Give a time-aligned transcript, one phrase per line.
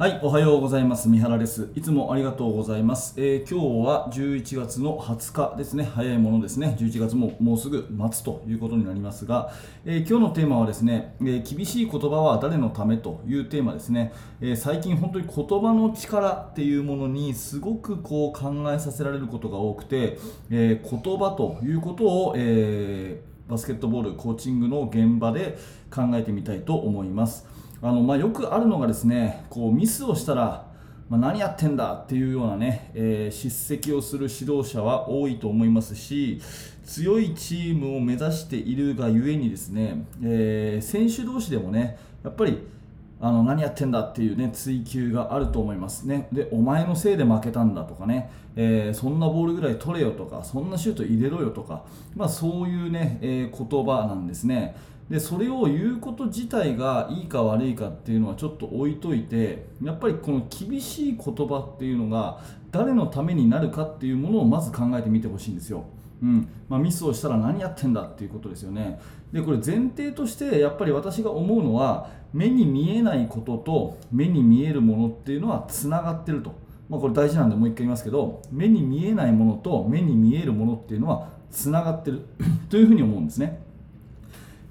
[0.00, 1.10] はい、おはようございます。
[1.10, 1.68] 三原です。
[1.74, 3.12] いつもありがとうございます。
[3.18, 5.84] えー、今日は11月の20日ですね。
[5.84, 6.74] 早いものですね。
[6.80, 9.52] 11月ももうすぐ末ということになりますが、
[9.84, 14.14] えー、今日のテーマはですね、えー、厳しい言葉は誰のためというテーマですね。
[14.40, 20.18] え最近本当に言葉の力っていうものにすごくこう考えさせられることが多くて、
[20.50, 23.20] え言葉ということを、え
[23.50, 25.58] バスケットボールコーチングの現場で
[25.94, 27.46] 考えてみたいと思います。
[27.82, 30.66] あのまあ、よくあるのがですねこうミスをしたら、
[31.08, 36.42] まあ、何やってんだっていうようなね、えー、叱責をする指導者は多いと思いますし
[36.84, 42.58] 強いチームを目指しているがゆえにですね、えー、選手同士でもねやっぱり
[43.22, 46.28] あの何やってんだっていうね追求があると思いますね。
[46.32, 51.84] でお前のせいで負けたんだとかね、えー、そんなボールぐらい取れよとかそんなシュート入れろよとか、
[52.16, 54.74] まあ、そういうね、えー、言葉なんですね。
[55.10, 62.38] でそれを言うこと自体がいいか悪いかっていうのはちょっと置いといてやっぱりこの厳しい言葉っていうのが
[62.70, 65.84] 誰のためになるかっていうものをまず考えてみてほしいんですよ。
[66.22, 69.00] うんまあ、ミスをしたら何やってんだっていうことですよね。
[69.32, 76.54] でこれ前提としてやっぱり私が思うのは目に見えないことと目に見えるものっていうのはつながってると。
[76.88, 82.22] まあ、これ大事なんでもう一回言いますけど目に見えないものと目に見えるものっていうのはつながってる
[82.68, 83.69] というふうに思うんですね。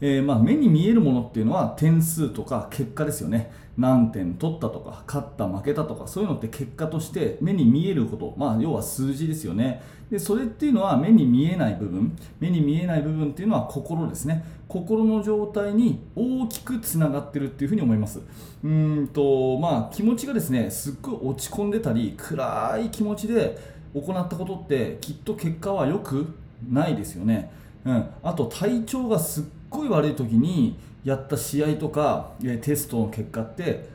[0.00, 3.50] えー、まあ、目に見えるものっていうのは点数とか結果ですよね。
[3.76, 9.80] 何点取ったとか勝った負けたとかそういうのって結果として目に見えること、まあ、要は数字ですよね。
[10.10, 12.16] でそれっていうのは目に見えない部分。
[12.40, 14.44] 目に見えない部分っていうのは心ですね。
[14.66, 18.20] 心の状態に大きくつながってるっていうふうに思います。
[18.64, 23.58] うんとまあ気持ちがですねすっごい落ち込んでたり暗い気持ちで
[23.94, 26.26] 行ったことってきっと結果は良く
[26.68, 27.50] ないですよね。
[27.84, 33.88] うん、あと体調がすっごい悪い時にやった試合とかテストの結果って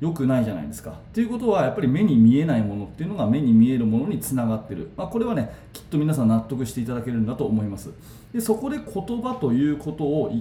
[0.00, 0.98] 良くないじゃないですか。
[1.12, 7.90] ということはやっぱり目に見えないものっていうのが目に見えるものにつながってる、まあ、これはねきっと皆さん納得していただけるんだと思います。
[8.32, 10.32] でそこで言葉ということを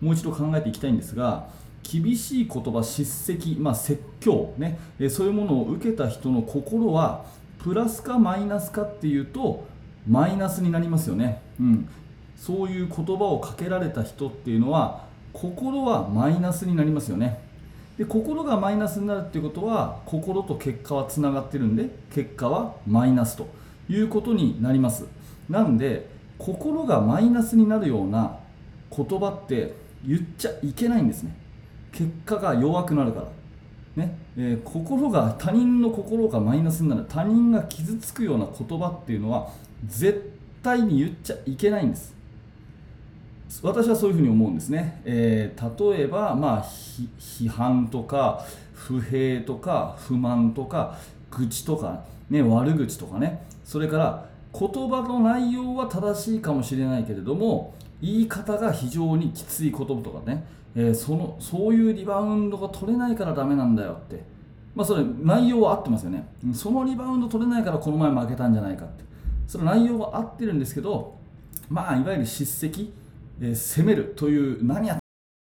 [0.00, 1.48] もう一度考えていきたいんですが
[1.82, 4.78] 厳しい言葉叱責、まあ、説教ね
[5.10, 7.24] そういうものを受けた人の心は
[7.62, 9.64] プラスかマイナスかっていうと
[10.08, 11.88] マイナスになりますよね、うん、
[12.36, 17.40] そういう言葉をかけられた人っていうのは心はマイナスになりますよね。
[17.98, 23.48] で心がマイナスになるっていうことは心と結果はつながってるんで結果はマイナスと
[23.88, 25.06] いうことになります。
[25.48, 26.08] なんで
[26.38, 28.38] 心がマイナスになるような
[28.94, 29.74] 言葉って
[30.06, 31.34] 言っちゃいけないんですね。
[31.92, 33.22] 結果が弱くなるか
[33.96, 34.04] ら。
[34.04, 34.18] ね。
[34.36, 37.06] えー、心が他人の心がマイナスになる。
[37.08, 39.48] 他人が傷つくような言葉っていうのは
[39.86, 40.32] 絶
[40.62, 42.15] 対に言っちゃいけないんです。
[43.62, 46.64] 私はそういうふうに思うんですね、えー、例えば、まあ、
[47.18, 48.44] 批判とか
[48.74, 50.98] 不平とか不満とか
[51.30, 53.44] 愚痴とか、ね、悪口とかね。
[53.64, 64.22] それから言葉の内容は正しいかもしれないけれども言い方が非常にきつい言葉とかね、えー、そのそういうリバウンドが取れないからダメなんだよって、
[64.74, 66.26] まあ、それ内容は合ってますよね。
[66.54, 69.04] そのリバウンド取れないからこの前負けたんじゃないかって。
[69.46, 71.16] その内容は合ってるんですけど
[71.68, 72.92] まあいわゆる叱責。
[73.40, 74.98] え攻めるという何やっ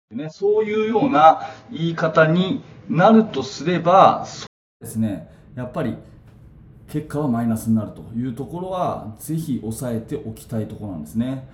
[0.09, 4.45] てね、そういうような言い方になるとすれば、そ
[4.81, 5.97] うですね、やっぱり
[6.89, 11.47] 結果はマイナスになるというところは、ぜひ押さえておきたいところなんですね。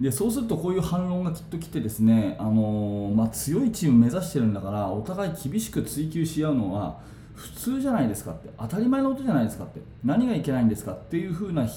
[0.00, 6.98] でそうするとこういう反論がきっと来てですね、あのー、まあ、強いチーム目指してるんだからお互い厳しく追求し合うのは
[7.36, 11.68] 普通じゃないですかって当たり前のことじゃないですかって何がいけないんですかっていう風な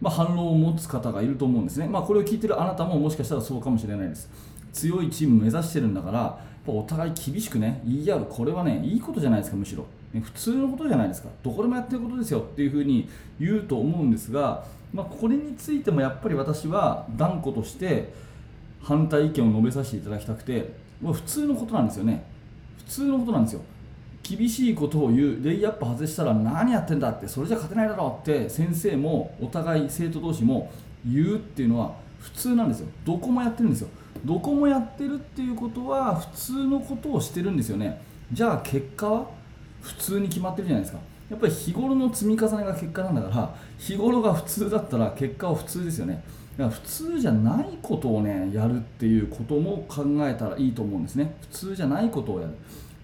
[0.00, 4.30] まあ、反論を持つ方がいると思うんですね、まあ、これを聞いてるあなたももしかしたらそうかもしれないです。
[4.72, 8.26] 強いチーム目指してるんだからお互い厳しくね言い合う。
[8.28, 11.28] これはねいいことじゃないですかむしろ、ね、普通のことじゃないですか。
[11.42, 12.40] どこでもやってることですよ。
[12.40, 13.08] っていうふうに
[13.40, 18.12] 言うと思うんですが、まあ、これについてもやっぱり私は断固として
[18.82, 22.24] 反対意見を述べさせていただきたくて普通のことなんですよね。
[22.78, 23.62] 普通のことなんですよ。
[24.36, 30.70] 厳しいことを言うレイアップ外したら何やってんだってそれじゃ勝てないだろうって先生もお互い生徒同士も
[31.06, 32.88] 言うっていうのは普通なんですよ。
[33.04, 33.88] どこもやってるんですよ。
[34.24, 38.00] どこもやってるっていうことは普通のことをしてるんですよね。
[38.32, 39.26] じゃあ結果は
[39.80, 41.00] 普通に決まってるじゃないですか。
[41.30, 46.22] やっぱり日頃の積み重ねが結果なんだから日頃が普通だったら結果は普通ですよね。
[46.56, 51.36] だから普通じゃないことをねやるっていうことも考えたらいいと思うんですね。
[51.42, 52.54] 普通じゃないことをやる。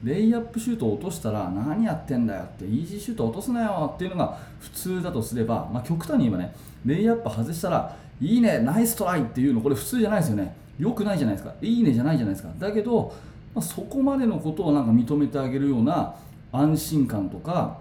[0.04, 6.54] レイアップシュートを落としたら何やってんだよってイージーシュート落とすなよっていうのが普通だとすれば、まあ、極端に言えばね
[6.84, 10.54] レイアップ外したらいいねナイストライっていうのこれ普通じゃないですよね。
[10.78, 11.54] 良くないじゃないですか。
[11.62, 12.52] いいねじゃないじゃないですか。
[12.58, 13.14] だけど、
[13.54, 16.14] まあ、そこまでのことをなんか認めてあげるような
[16.52, 17.78] 安心感とか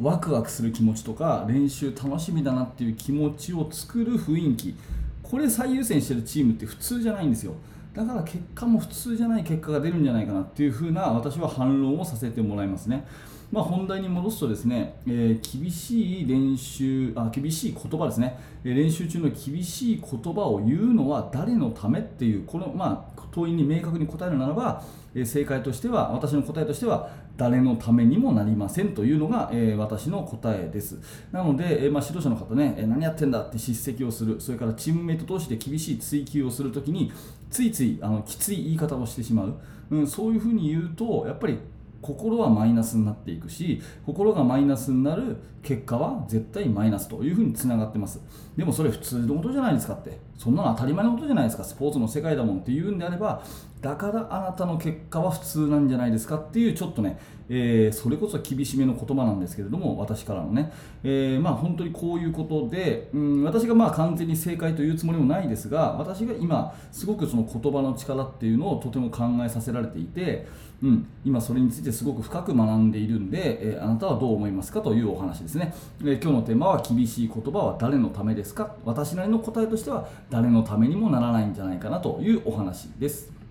[0.00, 4.74] ワクワクする気持ちとか練習楽しみだなっていう気持ちを作る雰囲気。
[5.22, 7.54] これ最優先してるチームって普通じゃないんですよ。
[7.94, 13.06] だから結果も普通じゃない結果が出るんじゃないかなっていうふうな私は反論をさせてもらいますね。
[13.52, 24.82] まあ、本題に戻すとですね、えー、厳しい練習あ厳しい言葉ですね、練習中の厳しい言葉を言うのは誰のためっていうこの、まあ、問いに明確に答えるならば、
[25.14, 30.98] え、正解としては私の答えとしては誰のためにもなりませんというのが、え私の答えです。
[31.30, 34.40] なので、えまあ、指導者の方ね、え何やってんだって叱責をする。
[34.40, 37.12] それからチームメイト同士で厳しい追及をするときに
[37.50, 39.54] ついついあのきつい言い方をしてしまう、
[39.90, 41.58] うん、そういうふうに言うとやっぱり
[42.02, 48.20] 心はマイナスになっていくし心がマイナスになる結果は絶対マイナスというふうにつながってます。
[48.56, 50.18] でもそれ普通のことじゃないですかって。
[50.36, 51.62] そんなの当たり前のことじゃないですか。
[51.62, 53.44] スポーツの世界だもんっていうんであれば
[53.80, 57.18] だからあなたの結果は普通なんじゃないですかっていうちょっとね、
[57.48, 60.72] えー、それこそ厳しめの言葉なんですけれども私からのね、
[61.02, 70.46] えー、まあ本当にこういうことで、うん、私がまあ完全に正解というつもりもないですが私が今すごくその言葉の力っていうのをとても考えさせられていて、
[70.80, 75.74] うん、今それについてすごく深く学んでいるんで、えー、あなたはどう思いますかというお話ですね、
[76.04, 78.74] え今日のテーマは厳しい言葉は誰のためですか？
[78.84, 83.41] 私なりの答えとしては誰のためにもならないんじゃないかなというお話です。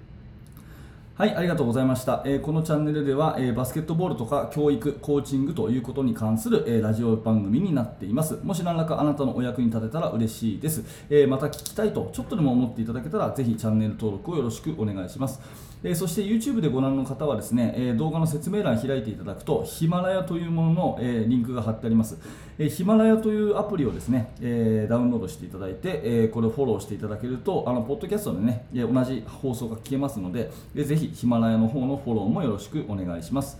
[1.22, 2.24] はい、ありがとうございました。
[2.26, 8.40] えー、このチャンネルでは、えー、バスケットボールとか教育、コーチングということに関する、えー、ラジオ番組になっています。
[8.42, 10.84] もし何らかあなたのお役に立てたら嬉しいです。
[11.12, 15.40] えまた聞きたいとちょっとでも思っていただけたら、ぜひチャンネル登録をよろしくお願いします。
[15.84, 22.18] えそして YouTube でご覧の方はですね、え動画の説明欄開いていただくとヒマラヤというものの、えリンクが貼ってあります、
[22.60, 33.60] えヒマラヤというアプリをですね、えダウンロードしていただいて、えこれをフォローしていただけるとあのポッドキャストでね同じ放送が聞けますので、えぜひヒマラヤの方のフォローもよろしくお願いします。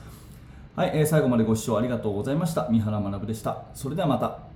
[0.76, 2.68] はい、え最後までご視聴ありがとうございました。
[2.70, 3.64] 三原学でした。
[3.74, 4.51] それではまた。